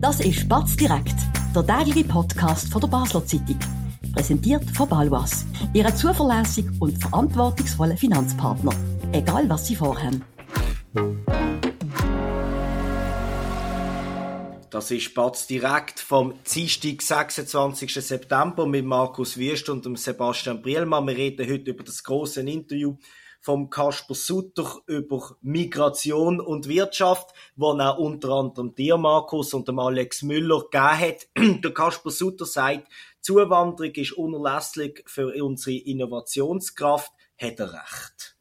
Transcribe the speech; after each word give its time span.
Das 0.00 0.18
ist 0.20 0.48
Batz 0.48 0.76
direkt, 0.76 1.14
der 1.54 1.66
tägliche 1.66 2.08
Podcast 2.08 2.72
von 2.72 2.80
der 2.80 2.88
Basler 2.88 3.22
Zeitung. 3.26 3.58
Präsentiert 4.14 4.64
von 4.70 4.88
Balwas, 4.88 5.44
Ihrem 5.74 5.94
zuverlässigen 5.94 6.74
und 6.80 6.96
verantwortungsvollen 6.96 7.98
Finanzpartner. 7.98 8.72
Egal 9.12 9.46
was 9.50 9.66
Sie 9.66 9.76
vorhaben. 9.76 10.24
Das 14.70 14.90
ist 14.90 15.12
Batz 15.12 15.46
direkt 15.46 16.00
vom 16.00 16.32
Dienstag, 16.50 17.02
26. 17.02 17.92
September 17.92 18.66
mit 18.66 18.86
Markus 18.86 19.36
Wüst 19.36 19.68
und 19.68 19.98
Sebastian 19.98 20.62
Brielmann. 20.62 21.08
Wir 21.08 21.16
reden 21.18 21.46
heute 21.46 21.72
über 21.72 21.84
das 21.84 22.02
große 22.02 22.40
Interview 22.40 22.96
vom 23.40 23.70
Kasper 23.70 24.14
Sutter 24.14 24.80
über 24.86 25.36
Migration 25.40 26.40
und 26.40 26.68
Wirtschaft, 26.68 27.30
wo 27.56 27.72
er 27.72 27.98
unter 27.98 28.30
anderem 28.30 28.74
dir, 28.74 28.96
Markus, 28.96 29.54
und 29.54 29.66
dem 29.66 29.78
Alex 29.78 30.22
Müller 30.22 30.60
gegeben 30.70 30.98
hat. 30.98 31.28
Der 31.64 31.72
Kasper 31.72 32.10
Sutter 32.10 32.44
sagt, 32.44 32.88
Zuwanderung 33.20 33.92
ist 33.92 34.12
unerlässlich 34.12 35.02
für 35.06 35.42
unsere 35.42 35.76
Innovationskraft. 35.76 37.12
Hat 37.38 37.58
er 37.58 37.72
recht? 37.72 38.36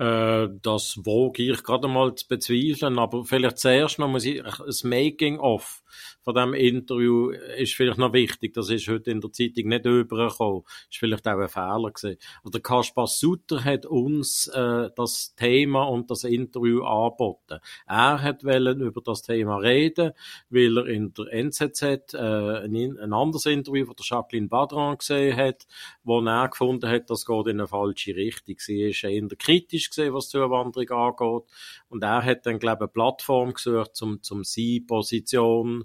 Äh, 0.00 0.48
das 0.62 0.96
wage 1.04 1.42
ich 1.52 1.62
gerade 1.62 1.86
mal 1.86 2.14
zu 2.14 2.26
bezweifeln, 2.26 2.98
aber 2.98 3.24
vielleicht 3.26 3.58
zuerst 3.58 3.98
noch 3.98 4.08
muss 4.08 4.24
ich 4.24 4.42
ein 4.42 4.88
Making-of 4.88 5.82
von 6.22 6.34
dem 6.34 6.54
Interview 6.54 7.30
ist 7.30 7.74
vielleicht 7.74 7.98
noch 7.98 8.12
wichtig. 8.12 8.54
Das 8.54 8.70
ist 8.70 8.88
heute 8.88 9.10
in 9.10 9.20
der 9.20 9.32
Zeitung 9.32 9.68
nicht 9.68 9.84
übergekommen. 9.86 10.62
Ist 10.90 10.98
vielleicht 10.98 11.26
auch 11.26 11.38
ein 11.38 11.48
Fehler 11.48 11.90
gewesen. 11.90 12.18
Also 12.38 12.50
der 12.52 12.60
Kaspar 12.60 13.06
Sutter 13.06 13.64
hat 13.64 13.86
uns 13.86 14.48
äh, 14.48 14.90
das 14.94 15.34
Thema 15.34 15.84
und 15.84 16.10
das 16.10 16.24
Interview 16.24 16.82
angeboten. 16.82 17.58
Er 17.86 18.22
hat 18.22 18.44
wollen 18.44 18.80
über 18.80 19.00
das 19.00 19.22
Thema 19.22 19.56
reden, 19.56 20.12
weil 20.48 20.78
er 20.78 20.86
in 20.86 21.12
der 21.14 21.32
NZZ 21.32 21.82
äh, 22.14 22.64
ein, 22.64 22.98
ein 22.98 23.12
anderes 23.12 23.46
Interview 23.46 23.86
von 23.86 23.96
der 23.96 24.06
Jacqueline 24.06 24.48
Badran 24.48 24.98
gesehen 24.98 25.36
hat, 25.36 25.66
wo 26.02 26.20
er 26.20 26.48
gefunden 26.48 26.88
hat, 26.88 27.10
das 27.10 27.24
geht 27.24 27.46
in 27.46 27.60
eine 27.60 27.68
falsche 27.68 28.14
Richtung. 28.14 28.56
Sie 28.58 28.82
ist 28.82 29.04
eher 29.04 29.26
kritisch 29.38 29.90
gesehen, 29.90 30.14
was 30.14 30.28
Zuwanderung 30.28 30.90
angeht. 30.90 31.50
Und 31.90 32.02
er 32.02 32.24
hat 32.24 32.46
dann, 32.46 32.58
glaube 32.58 32.76
ich, 32.76 32.80
eine 32.82 32.88
Plattform 32.88 33.52
gesucht, 33.52 34.00
um, 34.00 34.20
um 34.30 34.44
seine 34.44 34.80
Position 34.86 35.84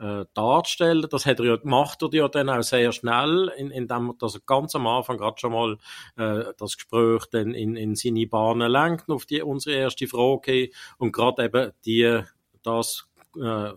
äh, 0.00 0.24
darzustellen. 0.32 1.06
Das 1.10 1.26
hat 1.26 1.40
er 1.40 1.44
ja, 1.44 1.58
macht 1.62 2.02
er 2.02 2.08
ja 2.12 2.28
dann 2.28 2.48
auch 2.48 2.62
sehr 2.62 2.92
schnell, 2.92 3.52
in, 3.56 3.70
indem 3.70 4.10
er 4.10 4.14
das 4.18 4.40
ganz 4.46 4.74
am 4.74 4.86
Anfang 4.86 5.18
gerade 5.18 5.38
schon 5.38 5.52
mal 5.52 5.76
äh, 6.16 6.52
das 6.56 6.76
Gespräch 6.76 7.26
dann 7.30 7.52
in, 7.52 7.76
in 7.76 7.94
seine 7.94 8.26
Bahnen 8.26 8.70
lenkt, 8.70 9.10
auf 9.10 9.26
die 9.26 9.42
unsere 9.42 9.76
erste 9.76 10.06
Frage 10.06 10.70
und 10.98 11.12
gerade 11.12 11.44
eben 11.44 11.72
die, 11.84 12.22
das 12.62 13.06
äh, 13.36 13.72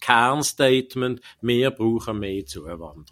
Kernstatement, 0.00 1.20
wir 1.40 1.70
brauchen 1.70 2.18
mehr 2.18 2.46
Zuwanderung. 2.46 3.04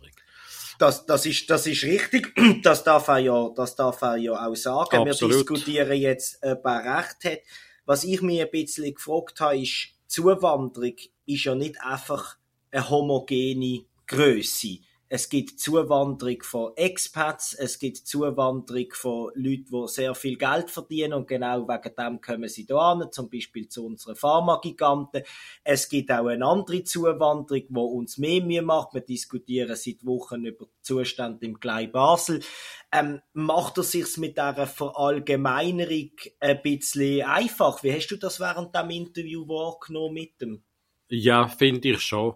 Das, 0.79 1.07
das, 1.07 1.25
ist, 1.25 1.49
das 1.49 1.67
ist 1.67 1.85
richtig. 1.85 2.35
Das 2.63 2.85
darf 2.85 3.09
er 3.09 3.19
ja, 3.19 3.51
das 3.55 3.77
darf 3.77 4.03
er 4.03 4.17
ja 4.17 4.47
auch 4.47 4.55
sagen. 4.57 5.09
Absolut. 5.09 5.21
Wir 5.21 5.39
diskutieren 5.39 5.97
jetzt, 5.99 6.39
ob 6.43 6.65
er 6.65 6.99
recht 6.99 7.25
hat. 7.25 7.39
Was 7.87 8.05
ich 8.05 8.21
mir 8.21 8.45
ein 8.45 8.51
bisschen 8.51 8.95
gefragt 8.95 9.41
habe, 9.41 9.61
ist, 9.61 9.91
Zuwanderung 10.09 10.97
ist 11.25 11.45
ja 11.45 11.55
nicht 11.55 11.81
einfach 11.81 12.37
eine 12.71 12.91
homogene 12.91 13.85
Größe. 14.07 14.79
Es 15.09 15.29
gibt 15.29 15.61
Zuwanderung 15.61 16.43
von 16.43 16.73
Expats, 16.77 17.55
es 17.55 17.79
gibt 17.79 17.99
Zuwanderung 17.99 18.87
von 18.93 19.31
Leuten, 19.35 19.67
die 19.71 19.89
sehr 19.89 20.15
viel 20.17 20.37
Geld 20.37 20.69
verdienen 20.69 21.13
und 21.13 21.29
genau 21.29 21.69
wegen 21.69 21.95
dem 21.95 22.21
kommen 22.21 22.49
sie 22.49 22.67
da 22.67 22.93
an, 22.93 23.13
zum 23.13 23.31
Beispiel 23.31 23.69
zu 23.69 23.87
unseren 23.87 24.17
Pharmagiganten. 24.17 25.23
Es 25.63 25.89
gibt 25.89 26.11
auch 26.11 26.27
eine 26.27 26.45
andere 26.45 26.83
Zuwanderung, 26.83 27.67
die 27.69 27.79
uns 27.79 28.19
mehr 28.19 28.43
Mühe 28.43 28.63
macht. 28.63 28.95
Wir 28.95 29.01
diskutieren 29.01 29.77
seit 29.77 30.05
Wochen 30.05 30.45
über 30.45 30.67
Zustand 30.83 31.43
im 31.45 31.61
Klei 31.61 31.87
Basel. 31.87 32.43
Ähm, 32.91 33.21
macht 33.33 33.79
er 33.79 33.85
sich's 33.85 34.17
mit 34.17 34.37
dieser 34.37 34.67
Verallgemeinerung 34.67 36.11
ein 36.41 36.63
bisschen 36.63 37.25
einfach? 37.27 37.83
Wie 37.85 37.93
hast 37.93 38.09
du 38.09 38.17
das 38.17 38.41
während 38.41 38.75
dem 38.75 38.91
Interview 38.91 39.47
wahrgenommen 39.47 40.15
mit 40.15 40.41
dem? 40.41 40.63
Ja, 41.09 41.47
finde 41.47 41.91
ich 41.91 42.01
schon. 42.01 42.35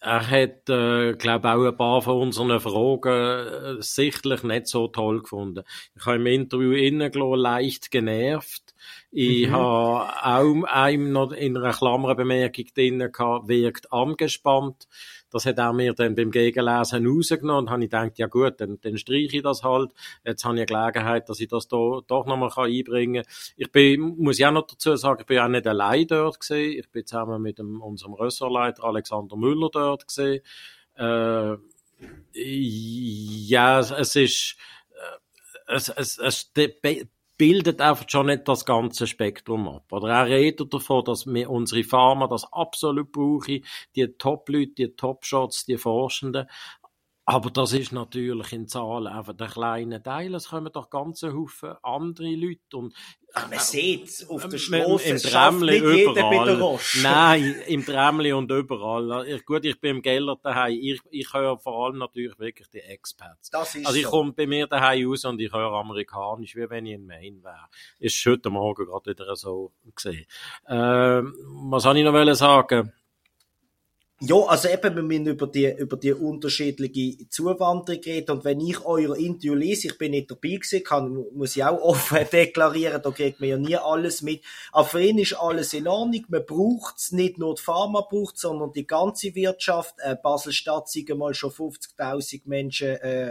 Er 0.00 0.30
hat, 0.30 0.68
äh, 0.68 1.14
glaube 1.14 1.48
auch 1.50 1.64
ein 1.66 1.76
paar 1.76 2.02
von 2.02 2.22
unseren 2.22 2.60
Fragen 2.60 3.78
äh, 3.78 3.82
sichtlich 3.82 4.44
nicht 4.44 4.68
so 4.68 4.86
toll 4.88 5.22
gefunden. 5.22 5.64
Ich 5.96 6.06
habe 6.06 6.16
im 6.16 6.26
Interview 6.26 6.72
innen 6.72 7.12
leicht 7.12 7.90
genervt. 7.90 8.67
Ich 9.10 9.48
mhm. 9.48 9.52
habe 9.52 10.26
auch 10.26 10.62
einem 10.64 11.12
noch 11.12 11.32
in 11.32 11.56
einer 11.56 11.72
Klammerbemerkung 11.72 12.66
drin 12.74 12.98
gehabt, 13.12 13.48
wirkt 13.48 13.92
angespannt. 13.92 14.88
Das 15.30 15.44
hat 15.44 15.58
er 15.58 15.72
mir 15.72 15.92
dann 15.92 16.14
beim 16.14 16.30
Gegenlesen 16.30 17.06
rausgenommen 17.06 17.64
und 17.64 17.70
habe 17.70 17.84
ich 17.84 17.90
gedacht, 17.90 18.18
ja 18.18 18.26
gut, 18.26 18.60
dann, 18.60 18.80
dann 18.80 18.96
streiche 18.96 19.36
ich 19.36 19.42
das 19.42 19.62
halt. 19.62 19.92
Jetzt 20.24 20.44
habe 20.44 20.54
ich 20.54 20.60
eine 20.60 20.66
Gelegenheit, 20.66 21.28
dass 21.28 21.40
ich 21.40 21.48
das 21.48 21.68
da, 21.68 22.00
doch 22.06 22.26
nochmal 22.26 22.50
einbringen 22.56 23.24
kann. 23.24 23.32
Ich 23.56 23.70
bin, 23.70 24.16
muss 24.18 24.38
ja 24.38 24.48
auch 24.48 24.52
noch 24.52 24.66
dazu 24.66 24.96
sagen, 24.96 25.20
ich 25.20 25.26
bin 25.26 25.38
auch 25.38 25.48
nicht 25.48 25.66
allein 25.66 26.06
dort 26.06 26.40
gewesen. 26.40 26.78
Ich 26.78 26.90
bin 26.90 27.06
zusammen 27.06 27.42
mit 27.42 27.58
dem, 27.58 27.82
unserem 27.82 28.14
Ressortleiter 28.14 28.84
Alexander 28.84 29.36
Müller 29.36 29.68
dort 29.70 30.08
gewesen. 30.08 30.42
Äh, 30.96 31.56
ja, 32.32 33.80
es 33.80 34.16
ist, 34.16 34.56
äh, 34.90 35.74
es, 35.74 35.88
es, 35.88 36.18
es 36.18 36.52
bildet 37.38 37.80
einfach 37.80 38.04
schon 38.08 38.26
nicht 38.26 38.48
das 38.48 38.64
ganze 38.64 39.06
Spektrum 39.06 39.68
ab. 39.68 39.84
Oder 39.92 40.08
er 40.08 40.26
redet 40.26 40.74
davon, 40.74 41.04
dass 41.04 41.26
wir 41.26 41.48
unsere 41.48 41.84
Pharma 41.84 42.26
das 42.26 42.52
absolut 42.52 43.12
brauchen, 43.12 43.64
die 43.94 44.08
Top-Leute, 44.18 44.72
die 44.76 44.96
Top-Shots, 44.96 45.64
die 45.64 45.78
Forschenden. 45.78 46.48
Aber 47.30 47.50
das 47.50 47.74
ist 47.74 47.92
natürlich 47.92 48.54
in 48.54 48.68
Zahlen 48.68 49.06
einfach 49.06 49.34
der 49.34 49.48
kleine 49.48 50.02
Teil. 50.02 50.34
Es 50.34 50.48
kommen 50.48 50.72
doch 50.72 50.88
ganze 50.88 51.34
Haufen 51.34 51.74
andere 51.82 52.34
Leute. 52.34 52.74
Und, 52.74 52.94
Ach, 53.34 53.50
man 53.50 53.58
sieht 53.58 54.06
es 54.06 54.30
auf 54.30 54.48
der 54.48 54.56
Straße. 54.56 55.10
Im 55.10 55.18
Tremli 55.18 55.76
überall. 55.76 56.78
Nein, 57.02 57.54
im 57.66 57.84
Tremli 57.84 58.32
und 58.32 58.50
überall. 58.50 59.28
Ich, 59.28 59.44
gut, 59.44 59.66
ich 59.66 59.78
bin 59.78 59.96
im 59.96 60.02
Geller 60.02 60.38
daheim. 60.42 60.78
Ich, 60.80 61.02
ich 61.10 61.30
höre 61.34 61.58
vor 61.58 61.84
allem 61.84 61.98
natürlich 61.98 62.38
wirklich 62.38 62.68
die 62.70 62.80
Experts. 62.80 63.50
Das 63.50 63.74
ist 63.74 63.86
also 63.86 63.98
ich 63.98 64.04
so. 64.04 64.10
komme 64.10 64.32
bei 64.32 64.46
mir 64.46 64.66
daheim 64.66 65.06
raus 65.10 65.26
und 65.26 65.38
ich 65.38 65.52
höre 65.52 65.72
amerikanisch, 65.72 66.56
wie 66.56 66.70
wenn 66.70 66.86
ich 66.86 66.94
in 66.94 67.04
Maine 67.04 67.44
wäre. 67.44 67.68
Ist 67.98 68.24
heute 68.24 68.48
Morgen 68.48 68.86
gerade 68.86 69.10
wieder 69.10 69.36
so 69.36 69.72
gesehen. 69.94 70.24
Äh, 70.64 70.74
was 71.24 71.82
soll 71.82 71.98
ich 71.98 72.04
noch 72.04 72.34
sagen? 72.34 72.94
Ja, 74.20 74.34
also 74.34 74.68
eben, 74.68 74.96
wir 74.96 75.02
müssen 75.04 75.26
über 75.28 75.46
die, 75.46 75.72
über 75.78 75.96
die 75.96 76.12
unterschiedliche 76.12 77.28
Zuwanderung 77.28 78.02
reden. 78.02 78.32
Und 78.32 78.44
wenn 78.44 78.60
ich 78.60 78.84
euer 78.84 79.16
Interview 79.16 79.54
lese, 79.54 79.86
ich 79.86 79.98
bin 79.98 80.10
nicht 80.10 80.28
dabei 80.28 80.56
gewesen, 80.56 80.82
kann, 80.82 81.24
muss 81.34 81.56
ich 81.56 81.62
auch 81.62 81.80
offen 81.80 82.26
deklarieren, 82.32 83.00
da 83.00 83.12
kriegt 83.12 83.38
man 83.38 83.48
ja 83.48 83.56
nie 83.56 83.76
alles 83.76 84.22
mit. 84.22 84.42
Aber 84.72 84.98
ihn 84.98 85.18
ist 85.18 85.34
alles 85.34 85.72
in 85.72 85.86
Ordnung. 85.86 86.24
Man 86.30 86.44
braucht 86.44 86.98
es, 86.98 87.12
nicht 87.12 87.38
nur 87.38 87.54
die 87.54 87.62
Pharma 87.62 88.00
braucht 88.00 88.38
sondern 88.38 88.72
die 88.72 88.88
ganze 88.88 89.32
Wirtschaft. 89.36 89.94
Äh, 89.98 90.16
Basel-Stadt 90.20 90.88
sind 90.88 91.16
mal 91.16 91.32
schon 91.32 91.52
50.000 91.52 92.42
Menschen, 92.46 92.88
äh, 92.88 93.30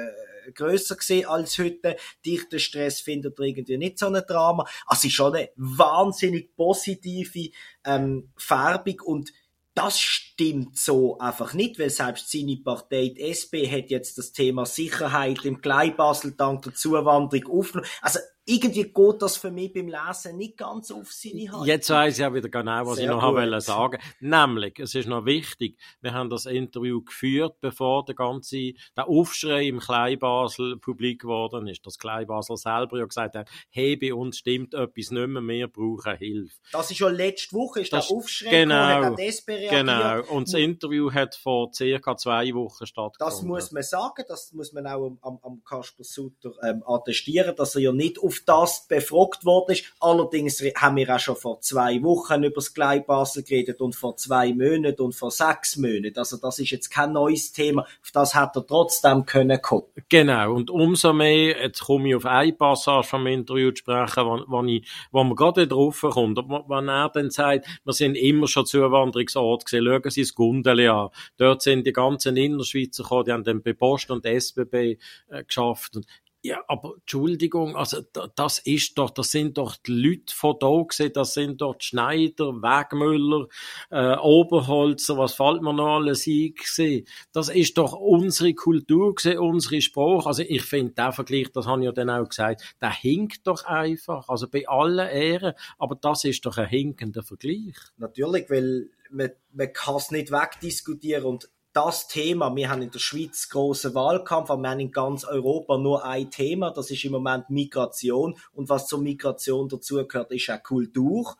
grösser 0.56 0.96
gesehen 0.96 1.26
als 1.26 1.58
heute. 1.58 1.98
Dichter 2.26 2.60
Stress 2.60 3.02
findet 3.02 3.38
irgendwie 3.38 3.78
nicht 3.78 4.00
so 4.00 4.08
ein 4.08 4.24
Drama. 4.26 4.66
Also, 4.86 5.00
es 5.00 5.04
ist 5.06 5.14
schon 5.16 5.36
eine 5.36 5.50
wahnsinnig 5.58 6.56
positive, 6.56 7.50
ähm, 7.84 8.30
Färbung 8.38 9.02
und 9.04 9.34
das 9.78 10.00
stimmt 10.00 10.76
so 10.76 11.20
einfach 11.20 11.54
nicht, 11.54 11.78
weil 11.78 11.92
selbst 11.92 12.32
seine 12.32 12.58
Partei, 12.58 13.14
die 13.16 13.22
SP, 13.30 13.70
hat 13.70 13.92
jetzt 13.92 14.18
das 14.18 14.32
Thema 14.32 14.66
Sicherheit 14.66 15.46
im 15.46 15.62
Kleinbasel 15.62 16.32
dank 16.36 16.64
der 16.64 16.74
Zuwanderung 16.74 17.60
aufgenommen. 17.60 17.88
Also 18.02 18.20
irgendwie 18.48 18.84
geht 18.84 19.22
das 19.22 19.36
für 19.36 19.52
mich 19.52 19.74
beim 19.74 19.90
Lesen 19.90 20.38
nicht 20.38 20.58
ganz 20.58 20.90
auf 20.90 21.12
seine 21.12 21.52
Hand. 21.52 21.68
Jetzt 21.68 21.90
weiß 21.90 22.14
ich 22.14 22.20
ja 22.22 22.34
wieder 22.34 22.48
genau, 22.48 22.86
was 22.86 22.96
Sehr 22.96 23.04
ich 23.04 23.10
noch 23.12 23.22
habe 23.22 23.62
sagen 23.62 24.02
Nämlich, 24.22 24.80
es 24.80 24.96
ist 24.96 25.08
noch 25.08 25.26
wichtig, 25.26 25.78
wir 26.00 26.14
haben 26.14 26.30
das 26.30 26.46
Interview 26.46 27.04
geführt, 27.04 27.58
bevor 27.60 28.06
der 28.06 28.16
ganze, 28.16 28.74
der 28.96 29.10
Aufschrei 29.10 29.68
im 29.68 29.80
Kleinbasel 29.80 30.78
publik 30.78 31.22
geworden 31.22 31.68
ist. 31.68 31.86
Das 31.86 31.98
Kleinbasel 32.00 32.56
selber 32.56 33.00
ja 33.00 33.06
gesagt 33.06 33.36
hat, 33.36 33.50
hey, 33.70 33.98
bei 33.98 34.14
uns 34.14 34.38
stimmt 34.38 34.74
etwas 34.74 35.12
nicht 35.12 35.28
mehr, 35.28 35.42
wir 35.42 35.68
brauchen 35.68 36.16
Hilfe. 36.16 36.56
Das 36.72 36.90
ist 36.90 37.00
ja 37.00 37.10
letzte 37.10 37.54
Woche, 37.54 37.82
ist 37.82 37.92
das, 37.92 38.08
der 38.08 38.16
Aufschrei 38.16 38.50
genau, 38.50 39.02
gekommen, 39.02 39.18
hat 39.18 39.70
Genau, 39.70 40.24
und 40.34 40.48
das 40.48 40.54
Interview 40.54 41.12
hat 41.12 41.36
vor 41.36 41.74
circa 41.74 42.16
zwei 42.16 42.54
Wochen 42.54 42.86
stattgefunden. 42.86 43.18
Das 43.20 43.42
muss 43.42 43.72
man 43.74 43.84
sagen, 43.84 44.24
das 44.26 44.54
muss 44.54 44.72
man 44.72 44.88
auch 44.88 45.18
am, 45.22 45.40
am 45.42 45.62
Kasper 45.66 46.06
Sutter 46.06 46.52
ähm, 46.64 46.82
attestieren, 46.86 47.54
dass 47.56 47.76
er 47.76 47.82
ja 47.82 47.92
nicht 47.92 48.20
auf 48.20 48.37
das 48.46 48.88
befragt 48.88 49.46
worden 49.46 49.74
ist. 49.74 49.86
Allerdings 50.00 50.62
haben 50.76 50.96
wir 50.96 51.16
auch 51.16 51.20
schon 51.20 51.36
vor 51.36 51.62
zwei 51.62 52.02
Wochen 52.04 52.44
über 52.44 52.56
das 52.56 52.74
Glei 52.74 53.00
Basel 53.00 53.44
geredet 53.44 53.82
und 53.82 53.96
vor 53.96 54.18
zwei 54.18 54.54
Monaten 54.54 55.02
und 55.02 55.16
vor 55.16 55.32
sechs 55.32 55.78
Monaten. 55.78 56.18
Also 56.18 56.38
das 56.38 56.60
ist 56.60 56.72
jetzt 56.72 56.90
kein 56.90 57.14
neues 57.14 57.52
Thema. 57.52 57.84
Auf 57.84 58.12
das 58.14 58.36
hat 58.36 58.56
er 58.56 58.66
trotzdem 58.66 59.26
können 59.26 59.62
kommen. 59.62 59.88
Genau. 60.10 60.54
Und 60.54 60.70
umso 60.70 61.14
mehr, 61.14 61.62
jetzt 61.62 61.82
komme 61.82 62.10
ich 62.10 62.16
auf 62.16 62.26
eine 62.26 62.54
Passage 62.54 63.08
vom 63.08 63.28
Interview 63.28 63.72
zu 63.72 63.78
sprechen, 63.78 64.26
wo, 64.26 64.44
wo, 64.48 64.64
ich, 64.64 64.88
wo 65.12 65.24
man 65.24 65.36
gerade 65.36 65.68
drauf 65.68 66.02
kommt. 66.02 66.38
Wenn 66.38 66.90
er 66.90 67.10
dann 67.10 67.30
sagt, 67.30 67.68
wir 67.84 67.94
sind 67.94 68.16
immer 68.16 68.48
schon 68.48 68.66
Zuwanderungsort 68.66 69.66
gesehen, 69.66 69.86
schauen 69.86 70.10
Sie 70.10 70.22
das 70.22 70.36
Gundeli 70.36 70.88
an. 70.88 71.10
Dort 71.38 71.62
sind 71.62 71.86
die 71.86 71.94
ganzen 71.94 72.38
Innerschweizer 72.38 73.04
gekommen, 73.04 73.26
die 73.26 73.32
haben 73.32 73.44
dann 73.44 73.62
bei 73.62 73.74
Post 73.74 74.12
und 74.12 74.26
SBB 74.26 74.98
äh, 75.30 75.44
geschafft. 75.44 75.96
Und 75.96 76.06
ja, 76.44 76.64
aber 76.68 76.94
Entschuldigung, 77.00 77.76
also 77.76 78.02
das 78.36 78.60
ist 78.60 78.98
doch, 78.98 79.10
das 79.10 79.32
sind 79.32 79.58
doch 79.58 79.76
die 79.76 79.92
Leute 79.92 80.34
von 80.34 80.56
da 80.60 80.68
gewesen, 80.68 81.12
das 81.14 81.34
sind 81.34 81.62
doch 81.62 81.76
die 81.76 81.86
Schneider, 81.86 82.54
Wegmüller, 82.62 83.48
äh, 83.90 84.16
Oberholzer, 84.18 85.18
was 85.18 85.34
fällt 85.34 85.62
mir 85.62 85.74
noch 85.74 85.98
alles 85.98 86.28
ein 86.28 86.54
gewesen. 86.54 87.06
Das 87.34 87.50
ist 87.50 87.78
doch 87.78 87.94
unsere 87.94 88.54
Kultur 88.54 89.16
gewesen, 89.16 89.40
unsere 89.40 89.82
Sprache. 89.82 90.28
Also 90.28 90.44
ich 90.44 90.64
finde, 90.64 90.94
der 90.94 91.12
Vergleich, 91.12 91.52
das 91.52 91.66
habe 91.66 91.82
ich 91.82 91.86
ja 91.86 91.92
dann 91.92 92.10
auch 92.10 92.30
gesagt, 92.30 92.76
der 92.82 92.92
hinkt 92.92 93.46
doch 93.48 93.66
einfach, 93.66 94.30
also 94.30 94.48
bei 94.48 94.68
allen 94.68 95.10
Ehren, 95.10 95.54
aber 95.78 95.96
das 95.96 96.24
ist 96.24 96.46
doch 96.46 96.58
ein 96.58 96.68
hinkender 96.68 97.24
Vergleich. 97.24 97.76
Natürlich, 97.98 98.50
weil 98.50 98.90
man, 99.10 99.32
man 99.52 99.74
kann 99.74 99.96
es 99.96 100.12
nicht 100.12 100.32
wegdiskutieren 100.32 101.26
und 101.26 101.50
das 101.78 102.08
Thema. 102.08 102.56
Wir 102.56 102.72
haben 102.72 102.82
in 102.82 102.90
der 102.90 102.98
Schweiz 102.98 103.50
großen 103.50 103.94
Wahlkampf, 103.94 104.50
aber 104.50 104.64
wir 104.64 104.72
haben 104.72 104.80
in 104.80 104.92
ganz 104.92 105.24
Europa 105.26 105.78
nur 105.78 106.04
ein 106.04 106.32
Thema. 106.32 106.72
Das 106.72 106.90
ist 106.90 107.06
im 107.06 107.12
Moment 107.12 107.52
Migration. 107.52 108.36
Und 108.54 108.68
was 108.68 108.88
zur 108.88 109.00
Migration 109.00 109.70
dazugehört, 109.70 110.32
ist 110.32 110.50
auch 110.50 110.64
Kultur. 110.64 111.38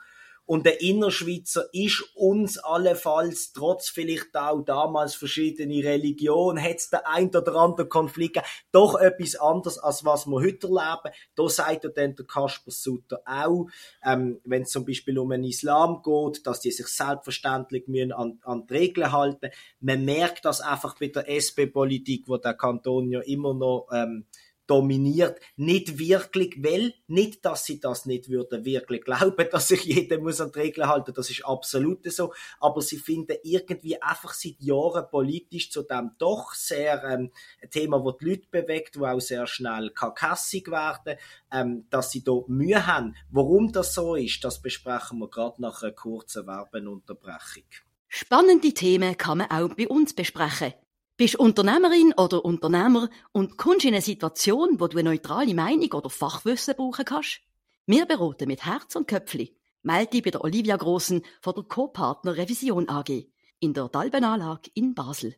Und 0.48 0.66
der 0.66 0.82
Innerschweizer 0.82 1.66
ist 1.74 2.06
uns 2.16 2.58
allenfalls, 2.58 3.52
trotz 3.52 3.90
vielleicht 3.90 4.34
auch 4.34 4.62
damals 4.62 5.14
verschiedene 5.14 5.84
Religionen, 5.84 6.64
hat 6.64 6.78
es 6.78 6.90
der 6.90 7.06
ein 7.06 7.28
oder 7.36 7.54
andere 7.56 7.90
Konflikt 7.90 8.42
doch 8.72 8.98
etwas 8.98 9.36
anderes, 9.36 9.78
als 9.78 10.06
was 10.06 10.26
wir 10.26 10.40
heute 10.40 10.68
erleben. 10.68 11.14
Da 11.36 11.50
sagt 11.50 11.84
ja 11.84 11.90
dann 11.90 12.16
der 12.16 12.26
Kasper 12.26 12.72
Sutter 12.72 13.22
auch, 13.26 13.68
ähm, 14.06 14.40
wenn 14.46 14.62
es 14.62 14.70
zum 14.70 14.86
Beispiel 14.86 15.20
um 15.20 15.32
den 15.32 15.44
Islam 15.44 16.02
geht, 16.02 16.48
dass 16.48 16.62
die 16.62 16.72
sich 16.72 16.88
selbstverständlich 16.88 17.90
müssen 17.90 18.14
an, 18.14 18.40
an 18.44 18.66
die 18.68 18.74
Regeln 18.74 19.12
halten. 19.12 19.50
Man 19.82 20.06
merkt 20.06 20.46
das 20.46 20.62
einfach 20.62 20.98
bei 20.98 21.08
der 21.08 21.28
SP-Politik, 21.28 22.24
wo 22.28 22.38
der 22.38 22.54
Kanton 22.54 23.12
ja 23.12 23.20
immer 23.20 23.54
noch 23.54 23.90
ähm, 23.92 24.26
dominiert. 24.68 25.40
Nicht 25.56 25.98
wirklich, 25.98 26.62
weil, 26.64 26.94
nicht, 27.08 27.46
dass 27.46 27.66
sie 27.66 27.80
das 27.80 28.06
nicht 28.06 28.30
würden 28.30 28.66
wirklich 28.66 29.04
glauben, 29.04 29.48
dass 29.52 29.70
sich 29.70 29.84
jeder 29.84 30.20
muss 30.20 30.42
an 30.42 30.52
die 30.54 30.60
Regeln 30.60 30.88
halten, 30.88 31.14
das 31.14 31.30
ist 31.30 31.46
absolut 31.46 32.06
so, 32.12 32.34
aber 32.60 32.82
sie 32.82 32.98
finden 32.98 33.38
irgendwie 33.44 34.02
einfach 34.02 34.34
seit 34.34 34.60
Jahren 34.60 35.10
politisch 35.10 35.72
zu 35.72 35.84
dem 35.84 36.12
doch 36.18 36.54
sehr 36.54 37.04
ähm, 37.04 37.32
ein 37.62 37.70
Thema, 37.70 38.04
wo 38.04 38.12
die 38.12 38.26
Leute 38.26 38.48
bewegt, 38.52 39.00
wo 39.00 39.06
auch 39.06 39.20
sehr 39.20 39.48
schnell 39.48 39.90
kakassig 39.92 40.70
werden, 40.70 41.18
ähm, 41.52 41.86
dass 41.90 42.12
sie 42.12 42.24
da 42.24 42.34
Mühe 42.48 42.86
haben. 42.86 43.16
Warum 43.32 43.72
das 43.72 43.94
so 43.94 44.16
ist, 44.16 44.44
das 44.44 44.62
besprechen 44.62 45.20
wir 45.20 45.30
gerade 45.30 45.62
nach 45.62 45.82
einer 45.82 45.92
kurzen 45.94 46.46
Werbenunterbrechung. 46.46 47.64
Spannende 48.10 48.74
Themen 48.74 49.18
kann 49.18 49.40
man 49.40 49.52
auch 49.52 49.74
bei 49.76 49.88
uns 49.88 50.14
besprechen. 50.14 50.74
Bist 51.18 51.36
Unternehmerin 51.36 52.14
oder 52.16 52.46
Unternehmer 52.46 53.10
und 53.32 53.58
kommst 53.58 53.86
in 53.86 53.96
eine 53.96 54.04
Situation, 54.04 54.80
wo 54.80 54.86
du 54.86 55.00
eine 55.00 55.10
neutrale 55.10 55.56
Meinung 55.56 55.92
oder 55.94 56.12
Fachwissen 56.12 56.76
brauchen 56.76 57.06
kannst? 57.06 57.42
Wir 57.88 58.06
beraten 58.06 58.48
mit 58.48 58.64
Herz 58.64 58.96
und 58.96 59.08
Köpfli. 59.08 59.58
Melde 59.82 60.12
dich 60.12 60.22
bei 60.22 60.30
der 60.30 60.44
Olivia 60.44 60.78
Grossen 60.78 61.24
von 61.42 61.56
der 61.56 61.64
Co-Partner 61.64 62.38
Revision 62.38 62.88
AG 62.88 63.26
in 63.60 63.74
der 63.74 63.90
Dalbenanlage 63.90 64.70
in 64.76 64.94
Basel. 64.94 65.36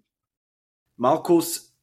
Markus, 0.97 1.73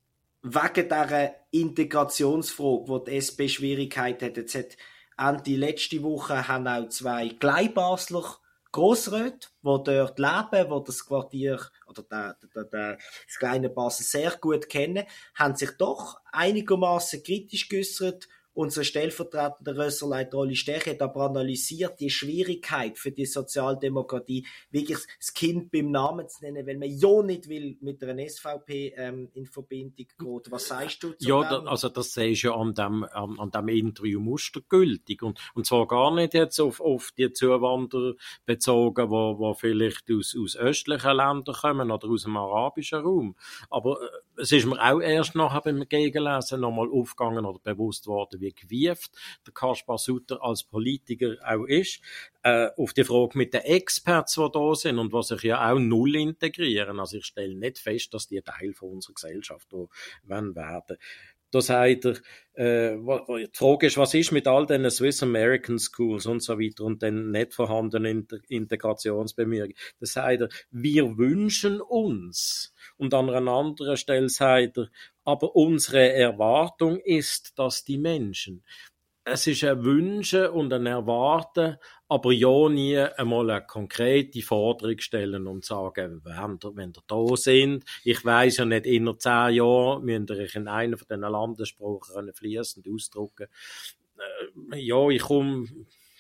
wegen 0.42 0.88
dieser 0.90 1.34
Integrationsfrage, 1.50 2.88
wo 2.88 2.99
die 2.99 3.16
SP 3.16 3.49
Schwierigkeit 3.49 4.20
hat, 4.20 4.37
jetzt 4.37 4.56
hat 4.56 4.76
Ende 5.16 5.56
letzte 5.56 6.02
Woche 6.02 6.49
haben 6.49 6.69
auch 6.69 6.90
zwei 6.90 7.28
Gleibasler 7.28 8.37
Grossräte, 8.76 9.49
die 9.62 9.82
dort 9.84 10.19
leben, 10.19 10.69
die 10.69 10.84
das 10.84 11.06
Quartier 11.06 11.58
oder 11.87 12.02
der, 12.02 12.37
der, 12.55 12.64
der, 12.64 12.99
das 13.26 13.38
kleine 13.38 13.70
Basel 13.70 14.05
sehr 14.05 14.32
gut 14.32 14.69
kennen, 14.69 15.06
haben 15.34 15.56
sich 15.56 15.70
doch 15.78 16.20
einigermaßen 16.31 17.23
kritisch 17.23 17.70
geäußert 17.70 18.28
unser 18.56 18.85
stellvertretender 18.85 19.76
Rösserleiter 19.76 20.38
Olli 20.38 20.56
Stech 20.56 20.87
hat 20.87 21.03
aber 21.03 21.26
analysiert 21.26 22.00
die 22.00 22.08
Schwierigkeit 22.08 22.99
für 22.99 23.12
die 23.12 23.26
Sozialdemokratie, 23.26 24.47
wirklich 24.70 24.99
das 25.19 25.35
Kind 25.35 25.70
beim 25.70 25.91
Namen 25.91 26.26
zu 26.29 26.43
nennen, 26.43 26.67
weil 26.67 26.79
man 26.79 26.88
ja 26.88 27.23
nicht 27.23 27.49
will 27.49 27.76
mit 27.82 28.03
einer 28.03 28.26
SVP 28.26 28.94
ähm, 28.97 29.29
in 29.35 29.44
Verbindung 29.44 30.06
gehen. 30.19 30.41
Was 30.49 30.69
sagst 30.69 31.03
du 31.03 31.12
zu 31.12 31.29
Ja, 31.29 31.43
da, 31.43 31.64
also 31.64 31.91
das 31.91 32.14
sehe 32.14 32.31
ich 32.31 32.43
ja 32.43 32.55
an 32.55 32.73
dem, 32.73 33.05
an, 33.05 33.38
an 33.38 33.50
dem 33.50 33.69
Interview 33.69 34.20
mustergültig 34.20 35.23
und, 35.23 35.38
und 35.55 35.67
zwar 35.67 35.87
gar 35.87 36.14
nicht 36.14 36.32
jetzt 36.32 36.59
auf, 36.59 36.81
auf 36.81 37.12
die 37.19 37.31
Zuwanderer 37.32 38.14
bezogen, 38.47 39.11
wo, 39.11 39.38
wo 39.38 39.52
vielleicht 39.52 40.11
aus, 40.11 40.35
aus 40.35 40.56
östlichen 40.56 41.14
Ländern 41.14 41.55
kommen 41.55 41.91
oder 41.91 42.09
aus 42.09 42.23
dem 42.23 42.38
arabischen 42.38 43.00
Raum. 43.00 43.37
Aber 43.69 44.00
äh, 44.00 44.06
es 44.38 44.53
ist 44.53 44.67
mir 44.67 44.81
auch 44.81 45.00
erst 45.00 45.35
nachher 45.35 45.62
beim 45.62 45.88
Gegenlesen 45.88 46.61
nochmal 46.61 46.88
aufgegangen 46.91 47.44
oder 47.44 47.59
bewusst 47.59 48.06
worden, 48.06 48.41
wie 48.41 48.53
gewieft 48.53 49.11
der 49.47 49.53
Kaspar 49.53 49.99
Sutter 49.99 50.43
als 50.43 50.65
Politiker 50.65 51.37
auch 51.44 51.65
ist, 51.65 52.00
äh, 52.43 52.69
auf 52.77 52.93
die 52.93 53.05
Frage 53.05 53.38
mit 53.38 53.55
den 53.55 53.62
Experts, 53.62 54.35
die 54.35 54.49
da 54.53 54.75
sind 54.75 54.99
und 54.99 55.12
was 55.12 55.29
sich 55.29 55.43
ja 55.43 55.71
auch 55.71 55.79
null 55.79 56.17
integrieren. 56.17 57.00
Also 57.00 57.19
ich 57.19 57.27
stelle 57.27 57.56
nicht 57.56 57.79
fest, 57.79 58.12
dass 58.15 58.29
die 58.29 58.43
Teil 58.43 58.75
von 58.75 58.91
unserer 58.91 59.15
Gesellschaft 59.15 59.73
werden 60.25 60.55
werden. 60.55 60.97
Da 61.56 61.62
sagt 61.62 62.05
er, 62.05 62.17
äh, 62.53 62.99
die 62.99 63.49
Frage 63.55 63.87
ist, 63.87 63.97
was 63.97 64.12
ist 64.12 64.31
mit 64.31 64.47
all 64.47 64.67
den 64.67 64.91
Swiss 64.91 65.23
American 65.23 65.79
Schools 65.79 66.26
und 66.26 66.43
so 66.43 66.58
weiter 66.58 66.85
und 66.85 67.00
den 67.00 67.31
nicht 67.31 67.55
vorhandenen 67.55 68.29
Integrationsbemühungen? 68.49 69.73
Da 69.99 70.05
sagt 70.05 70.43
er, 70.43 70.49
wir 70.70 71.17
wünschen 71.17 71.81
uns. 71.81 72.75
Und 72.99 73.14
an 73.14 73.31
einer 73.31 73.53
anderen 73.53 73.97
Stelle 73.97 74.29
sagt 74.29 74.76
er, 74.76 74.91
aber 75.25 75.56
unsere 75.56 76.12
Erwartung 76.12 76.99
ist, 76.99 77.59
dass 77.59 77.85
die 77.85 77.97
Menschen 77.97 78.62
es 79.28 79.49
ist 79.49 79.64
ein 79.64 79.84
Wünschen 79.84 80.46
und 80.50 80.73
ein 80.73 80.87
Erwarten, 80.87 81.76
aber 82.08 82.32
ja 82.32 82.69
nie 82.69 82.96
einmal 82.96 83.50
eine 83.50 83.67
konkrete 83.67 84.40
Forderung 84.40 85.00
stellen 85.00 85.49
und 85.49 85.64
sagen, 85.64 86.20
wenn 86.23 86.58
ihr, 86.62 86.76
wenn 86.76 86.90
ihr 86.90 87.02
da 87.08 87.37
sind, 87.37 87.84
ich 88.05 88.25
weiß 88.25 88.58
ja 88.58 88.64
nicht, 88.64 88.87
in 88.87 89.12
zehn 89.19 89.55
Jahren 89.55 90.05
müsst 90.05 90.31
ihr 90.31 90.37
euch 90.37 90.55
in 90.55 90.69
einer 90.69 90.96
von 90.96 91.08
diesen 91.11 91.23
Landessprachen 91.23 92.32
fließend 92.34 92.87
ausdrücken. 92.88 93.49
Äh, 94.70 94.78
ja, 94.78 95.08
ich 95.08 95.23
komme 95.23 95.67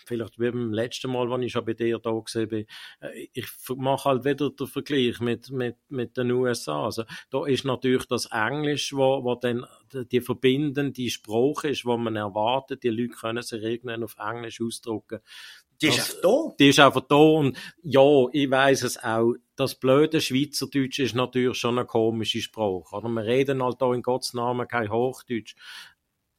vielleicht 0.06 0.38
wie 0.38 0.50
beim 0.50 0.72
letzten 0.72 1.10
Mal, 1.10 1.32
als 1.32 1.44
ich 1.44 1.52
schon 1.52 1.64
bei 1.64 1.74
dir 1.74 1.98
da 1.98 2.12
gesehen 2.12 2.48
bin, 2.48 2.66
äh, 3.00 3.28
ich 3.32 3.46
mache 3.76 4.10
halt 4.10 4.24
wieder 4.24 4.50
den 4.50 4.66
Vergleich 4.66 5.20
mit, 5.20 5.50
mit, 5.50 5.76
mit 5.88 6.16
den 6.16 6.30
USA. 6.30 6.84
Also, 6.84 7.04
da 7.30 7.46
ist 7.46 7.64
natürlich 7.64 8.06
das 8.06 8.26
Englisch, 8.26 8.92
wo, 8.92 9.24
wo 9.24 9.34
dann 9.34 9.66
die 9.92 10.20
verbindende 10.20 11.08
Sprache 11.10 11.68
ist, 11.68 11.84
wo 11.84 11.96
man 11.96 12.16
erwartet, 12.16 12.82
die 12.82 12.88
Leute 12.90 13.14
können 13.14 13.42
sich 13.42 13.62
irgendwann 13.62 14.04
auf 14.04 14.16
Englisch 14.18 14.60
ausdrücken. 14.60 15.20
Die 15.82 15.88
ist 15.88 15.98
einfach 15.98 16.20
da. 16.22 16.54
Die 16.58 16.68
ist 16.68 16.80
einfach 16.80 17.02
da 17.02 17.16
und 17.16 17.58
ja, 17.82 18.26
ich 18.32 18.50
weiß 18.50 18.82
es 18.82 19.02
auch. 19.02 19.34
Das 19.56 19.74
blöde 19.74 20.20
Schweizerdeutsch 20.20 20.98
ist 20.98 21.14
natürlich 21.14 21.58
schon 21.58 21.78
eine 21.78 21.86
komische 21.86 22.40
Sprache. 22.40 22.96
Oder? 22.96 23.08
Wir 23.08 23.24
reden 23.24 23.62
halt 23.62 23.80
da 23.80 23.92
in 23.92 24.02
Gottes 24.02 24.34
Namen 24.34 24.68
kein 24.68 24.90
Hochdeutsch. 24.90 25.54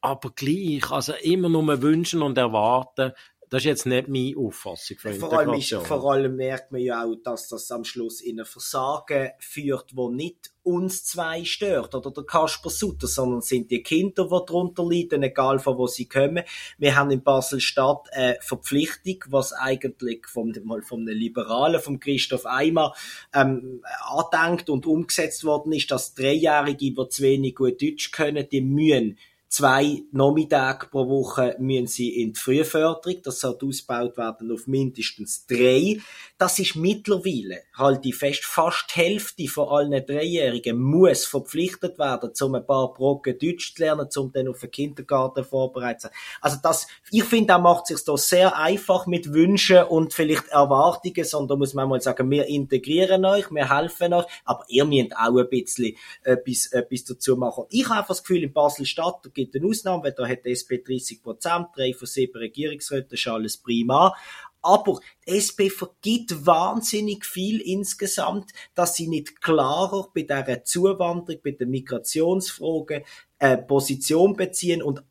Aber 0.02 0.32
gleich, 0.32 0.90
also 0.92 1.14
immer 1.22 1.50
nur 1.50 1.82
wünschen 1.82 2.22
und 2.22 2.38
erwarten, 2.38 3.12
das 3.50 3.62
ist 3.62 3.66
jetzt 3.66 3.86
nicht 3.86 4.08
meine 4.10 4.36
Auffassung 4.38 4.98
von 4.98 5.14
vor 5.14 5.40
allem, 5.40 5.54
ist, 5.54 5.74
vor 5.74 6.12
allem 6.12 6.36
merkt 6.36 6.72
man 6.72 6.82
ja 6.82 7.04
auch, 7.04 7.16
dass 7.24 7.48
das 7.48 7.72
am 7.72 7.86
Schluss 7.86 8.20
in 8.22 8.40
ein 8.40 8.46
Versagen 8.46 9.32
führt, 9.40 9.96
wo 9.96 10.10
nicht 10.10 10.52
uns 10.64 11.06
zwei 11.06 11.46
stört 11.46 11.96
oder 11.96 12.12
der 12.12 12.26
Kasper 12.26 12.70
Sutter, 12.70 13.08
sondern 13.08 13.42
sind 13.42 13.72
die 13.72 13.82
Kinder, 13.82 14.26
die 14.26 14.46
darunter 14.46 14.84
leiden, 14.84 15.24
egal 15.24 15.60
von 15.60 15.78
wo 15.78 15.88
sie 15.88 16.10
kommen. 16.10 16.44
Wir 16.78 16.98
haben 16.98 17.10
in 17.10 17.24
Basel-Stadt 17.24 18.12
eine 18.12 18.38
Verpflichtung, 18.42 19.24
was 19.30 19.54
eigentlich 19.54 20.28
vom, 20.28 20.54
mal 20.64 20.82
vom 20.82 21.08
Liberalen, 21.08 21.80
vom 21.80 22.02
Christoph 22.02 22.46
Eimer, 22.46 22.94
ähm, 23.34 23.82
andenkt 24.10 24.70
und 24.70 24.86
umgesetzt 24.86 25.46
worden 25.46 25.72
ist, 25.72 25.90
dass 25.90 26.14
Dreijährige, 26.14 26.92
die 26.92 27.10
zu 27.10 27.24
wenig 27.24 27.56
gut 27.56 27.82
Deutsch 27.82 28.12
können, 28.12 28.48
die 28.50 28.62
mühen 28.62 29.18
zwei 29.50 30.04
Nachmittage 30.12 30.88
pro 30.88 31.08
Woche 31.08 31.56
müssen 31.60 31.88
sie 31.88 32.22
in 32.22 32.34
die 32.34 32.40
Frühförderung. 32.40 33.22
Das 33.24 33.40
soll 33.40 33.58
ausgebaut 33.62 34.18
werden 34.18 34.52
auf 34.52 34.68
mindestens 34.68 35.46
drei. 35.46 36.00
Das 36.38 36.60
ist 36.60 36.76
mittlerweile, 36.76 37.64
halte 37.74 38.10
ich 38.10 38.16
fest, 38.16 38.46
fast 38.46 38.86
die 38.94 39.00
Hälfte 39.00 39.48
von 39.48 39.70
allen 39.70 40.06
Dreijährigen 40.06 40.80
muss 40.80 41.26
verpflichtet 41.26 41.98
werden, 41.98 42.32
um 42.42 42.56
ein 42.56 42.66
paar 42.66 42.94
Brocken 42.94 43.38
Deutsch 43.40 43.74
zu 43.74 43.82
lernen, 43.82 44.08
um 44.16 44.32
dann 44.32 44.48
auf 44.48 44.60
den 44.60 44.72
Kindergarten 44.72 45.44
vorbereitet 45.44 46.12
Also 46.42 46.58
das, 46.62 46.88
ich 47.12 47.24
finde, 47.24 47.48
da 47.48 47.58
macht 47.58 47.88
sich 47.88 48.04
da 48.04 48.18
sehr 48.18 48.56
einfach 48.58 49.08
mit 49.08 49.34
Wünschen 49.34 49.84
und 49.84 50.14
vielleicht 50.14 50.48
Erwartungen, 50.50 51.24
sondern 51.24 51.60
muss 51.60 51.74
man 51.74 51.90
mal 51.90 52.02
sagen, 52.02 52.30
wir 52.30 52.46
integrieren 52.46 53.26
euch, 53.26 53.50
wir 53.50 53.76
helfen 53.76 54.14
euch, 54.14 54.26
aber 54.46 54.64
ihr 54.68 54.86
müsst 54.86 55.16
auch 55.16 55.38
ein 55.38 55.50
bisschen 55.50 55.96
etwas, 56.24 56.68
etwas 56.68 57.04
dazu 57.06 57.36
machen. 57.36 57.66
Ich 57.70 57.90
habe 57.90 58.08
das 58.08 58.22
Gefühl, 58.22 58.44
in 58.44 58.54
Basel-Stadt, 58.54 59.30
gibt 59.38 59.56
eine 59.56 59.68
Ausnahme, 59.68 60.04
weil 60.04 60.14
da 60.14 60.28
hat 60.28 60.46
die 60.46 60.52
SP 60.58 60.82
30 60.84 61.22
Prozent, 61.22 61.68
drei 61.76 61.94
von 61.94 62.08
sieben 62.08 62.38
Regierungsräten, 62.38 63.10
das 63.12 63.20
ist 63.20 63.28
alles 63.28 63.58
prima. 63.58 64.16
Aber 64.64 65.00
die 65.26 65.38
SP 65.38 65.70
vergibt 65.70 66.46
wahnsinnig 66.46 67.24
viel 67.24 67.62
insgesamt, 67.62 68.52
dass 68.74 68.96
sie 68.96 69.08
nicht 69.08 69.40
klarer 69.42 70.10
bei 70.14 70.24
dieser 70.24 70.64
Zuwanderung, 70.64 71.42
bei 71.44 71.52
den 71.52 71.70
Migrationsfragen 71.70 73.04
äh, 73.38 73.58
Position 73.58 74.36
beziehen 74.36 74.82
und 74.82 75.04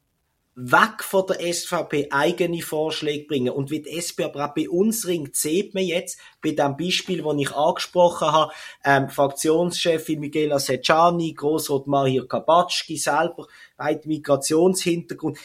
weg 0.56 1.04
von 1.04 1.26
der 1.26 1.52
SVP 1.52 2.08
eigene 2.10 2.62
Vorschläge 2.62 3.26
bringen. 3.26 3.52
Und 3.52 3.70
wie 3.70 3.82
die 3.82 3.90
SP 3.92 4.24
aber 4.24 4.46
auch 4.46 4.54
bei 4.54 4.68
uns 4.70 5.06
ringt, 5.06 5.36
sieht 5.36 5.74
man 5.74 5.84
jetzt 5.84 6.18
bei 6.42 6.52
dem 6.52 6.78
Beispiel, 6.78 7.22
das 7.22 7.36
ich 7.38 7.52
angesprochen 7.52 8.32
habe, 8.32 8.52
ähm, 8.82 9.10
Fraktionschefin 9.10 10.18
Michaela 10.18 10.58
Secciani, 10.58 11.34
Grossrot 11.34 11.86
Mahir 11.86 12.26
Kabatschki 12.26 12.96
selber, 12.96 13.46
weit 13.76 14.06
Migrationshintergrund. 14.06 15.38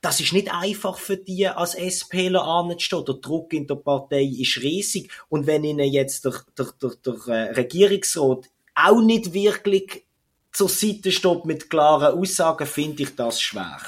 Das 0.00 0.18
ist 0.18 0.32
nicht 0.32 0.52
einfach 0.52 0.98
für 0.98 1.16
die 1.16 1.46
als 1.46 1.74
SPler 1.74 2.44
anzustehen. 2.44 3.04
Der 3.04 3.14
Druck 3.14 3.52
in 3.52 3.68
der 3.68 3.76
Partei 3.76 4.24
ist 4.24 4.60
riesig. 4.60 5.12
Und 5.28 5.46
wenn 5.46 5.62
ihnen 5.62 5.90
jetzt 5.90 6.24
der, 6.24 6.42
der, 6.58 6.72
der, 6.82 6.90
der 7.04 7.28
äh, 7.28 7.52
Regierungsrat 7.52 8.46
auch 8.74 9.00
nicht 9.00 9.32
wirklich 9.32 10.04
zur 10.52 10.68
Seite 10.68 11.12
steht 11.12 11.44
mit 11.44 11.70
klaren 11.70 12.18
Aussagen, 12.18 12.66
finde 12.66 13.04
ich 13.04 13.14
das 13.14 13.40
schwer. 13.40 13.78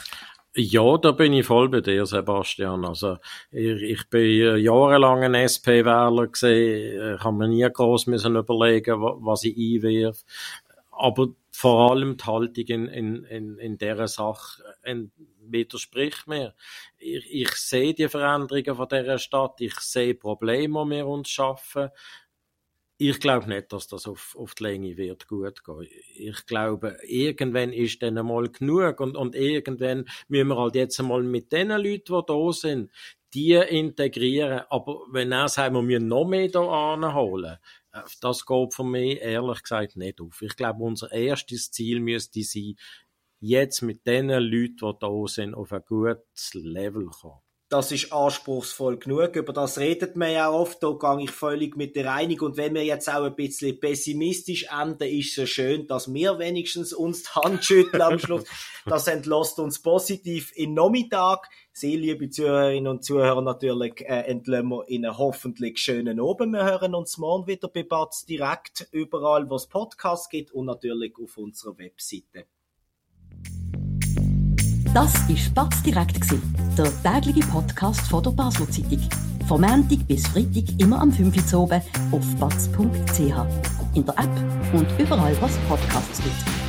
Ja, 0.55 0.97
da 0.99 1.12
bin 1.12 1.35
ich 1.35 1.47
voll 1.47 1.69
bei 1.69 1.81
dir, 1.81 2.07
Sebastian. 2.07 2.85
Also, 2.85 3.19
ich, 3.50 3.83
ich 3.83 4.09
bin 4.09 4.59
jahrelang 4.59 5.23
ein 5.23 5.35
SP-Wähler 5.35 6.26
gesehen. 6.28 7.17
Ich 7.17 7.25
habe 7.25 7.37
mir 7.37 7.49
nie 7.49 7.69
groß 7.71 8.07
müssen 8.07 8.35
überlegen, 8.35 9.00
was 9.00 9.45
ich 9.45 9.57
einwirf. 9.57 10.25
Aber 10.90 11.28
vor 11.52 11.90
allem 11.90 12.17
die 12.17 12.25
Haltung 12.25 12.64
in, 12.67 12.87
in, 12.88 13.25
in, 13.25 13.59
in 13.59 13.78
dieser 13.78 14.09
Sache 14.09 14.62
in, 14.85 15.12
widerspricht 15.40 16.26
mir. 16.26 16.55
Ich, 16.99 17.26
ich 17.31 17.50
sehe 17.52 17.95
die 17.95 18.09
Veränderungen 18.09 18.75
von 18.75 18.88
dieser 18.88 19.19
Stadt. 19.19 19.61
Ich 19.61 19.78
sehe 19.81 20.14
Probleme, 20.14 20.85
die 20.85 20.90
wir 20.90 21.07
uns 21.07 21.28
schaffen 21.28 21.90
ich 23.00 23.21
glaube 23.21 23.49
nicht, 23.49 23.73
dass 23.73 23.87
das 23.87 24.09
auf, 24.09 24.35
auf 24.37 24.57
die 24.57 24.64
Länge 24.64 24.97
wird 24.97 25.28
gut 25.28 25.64
gehen. 25.64 25.88
Ich 26.17 26.47
glaube, 26.47 26.99
irgendwann 27.07 27.73
ist 27.73 28.02
dann 28.02 28.19
einmal 28.19 28.49
genug 28.49 28.99
und, 29.00 29.17
und 29.17 29.37
irgendwann 29.37 30.05
müssen 30.26 30.49
wir 30.49 30.57
halt 30.57 30.75
jetzt 30.75 30.99
einmal 30.99 31.23
mit 31.23 31.52
den 31.52 31.69
Leuten, 31.69 32.02
die 32.05 32.23
da 32.26 32.52
sind, 32.52 32.90
die 33.35 33.52
integrieren. 33.52 34.62
Aber 34.69 35.02
wenn 35.12 35.31
er 35.31 35.49
sagt, 35.49 35.75
wir 35.75 35.83
müssen 35.83 36.09
noch 36.09 36.26
mehr 36.26 36.49
da 36.49 36.95
anholen, 36.95 37.59
äh, 37.93 38.00
das 38.21 38.45
geht 38.45 38.75
für 38.75 38.85
mich 38.85 39.21
ehrlich 39.21 39.62
gesagt 39.62 39.97
nicht 39.97 40.21
auf. 40.21 40.43
Ich 40.43 40.57
glaube, 40.57 40.83
unser 40.83 41.12
erstes 41.12 41.71
Ziel 41.71 42.00
müsste 42.00 42.43
sein, 42.43 42.75
jetzt 43.38 43.83
mit 43.83 44.05
den 44.09 44.28
Leuten, 44.28 44.76
die 44.76 44.99
da 44.99 45.26
sind, 45.26 45.55
auf 45.55 45.73
ein 45.73 45.85
gutes 45.87 46.52
Level 46.55 47.07
kommen 47.07 47.38
das 47.68 47.92
ist 47.92 48.12
anspruchsvoll 48.12 48.96
genug. 48.96 49.37
Über 49.37 49.52
das 49.52 49.78
redet 49.78 50.16
man 50.16 50.32
ja 50.32 50.50
oft, 50.50 50.82
da 50.82 50.92
gehe 50.92 51.25
ich 51.25 51.30
völlig 51.30 51.76
mit 51.76 51.96
der 51.96 52.12
Einig. 52.12 52.40
Und 52.40 52.56
wenn 52.56 52.75
wir 52.75 52.84
jetzt 52.84 53.08
auch 53.12 53.25
ein 53.25 53.34
bisschen 53.34 53.78
pessimistisch 53.78 54.66
enden, 54.70 55.08
ist 55.08 55.37
es 55.37 55.50
schön, 55.50 55.87
dass 55.87 56.12
wir 56.12 56.38
wenigstens 56.38 56.94
uns 56.94 57.25
die 57.25 57.30
Hand 57.30 57.64
schütteln 57.64 58.00
am 58.00 58.18
Schluss. 58.18 58.44
Das 58.87 59.06
entlässt 59.06 59.58
uns 59.58 59.82
positiv 59.82 60.50
in 60.54 60.72
Nachmittag. 60.72 61.48
Sie, 61.72 61.96
liebe 61.96 62.30
Zuhörerinnen 62.30 62.88
und 62.88 63.04
Zuhörer, 63.04 63.42
natürlich 63.42 64.00
äh, 64.00 64.22
entlassen 64.22 64.68
wir 64.68 64.88
Ihnen 64.88 65.18
hoffentlich 65.18 65.78
schönen 65.78 66.20
Oben. 66.20 66.52
Wir 66.52 66.64
hören 66.64 66.94
uns 66.94 67.18
morgen 67.18 67.46
wieder 67.46 67.68
bei 67.68 67.82
Batz 67.82 68.25
direkt 68.25 68.88
überall, 68.92 69.48
wo 69.50 69.56
es 69.56 69.66
Podcasts 69.66 70.30
gibt 70.30 70.52
und 70.52 70.66
natürlich 70.66 71.14
auf 71.22 71.37
unserer 71.37 71.76
Webseite. 71.78 72.46
Das 74.95 75.12
war 75.28 75.37
Spatz 75.37 75.83
direkt, 75.83 76.18
der 76.76 77.02
tägliche 77.02 77.47
Podcast 77.49 78.00
von 78.09 78.23
der 78.23 78.30
Basler 78.30 78.71
Zeitung. 78.71 79.00
Vom 79.47 79.61
Montag 79.61 80.07
bis 80.07 80.26
Freitag 80.26 80.64
immer 80.78 81.00
am 81.00 81.12
5 81.12 81.52
Uhr 81.52 81.61
oben 81.61 81.80
auf 82.11 82.37
batz.ch. 82.37 83.21
In 83.95 84.04
der 84.04 84.18
App 84.18 84.73
und 84.73 84.87
überall, 84.99 85.37
was 85.40 85.57
Podcasts 85.68 86.23
gibt. 86.23 86.67